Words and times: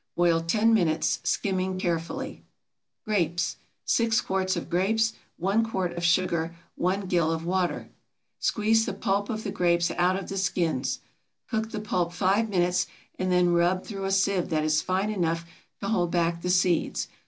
Boil 0.15 0.41
ten 0.41 0.73
minutes, 0.73 1.19
skimming 1.23 1.77
carefully. 1.77 2.41
GRAPES. 3.05 3.57
6 3.85 4.21
quarts 4.21 4.55
of 4.55 4.67
grapes. 4.67 5.13
1 5.37 5.63
quart 5.63 5.93
of 5.95 6.03
sugar. 6.03 6.55
1 6.73 7.01
gill 7.01 7.31
of 7.31 7.45
water. 7.45 7.87
Squeeze 8.39 8.87
the 8.87 8.93
pulp 8.93 9.29
of 9.29 9.43
the 9.43 9.51
grapes 9.51 9.91
out 9.91 10.15
of 10.15 10.27
the 10.27 10.39
skins. 10.39 11.01
Cook 11.51 11.69
the 11.69 11.79
pulp 11.79 12.13
five 12.13 12.49
minutes 12.49 12.87
and 13.19 13.31
then 13.31 13.53
rub 13.53 13.85
through 13.85 14.05
a 14.05 14.11
sieve 14.11 14.49
that 14.49 14.63
is 14.63 14.81
fine 14.81 15.11
enough 15.11 15.45
to 15.81 15.87
hold 15.87 16.09
back 16.09 16.41
the 16.41 16.49
seeds. 16.49 17.07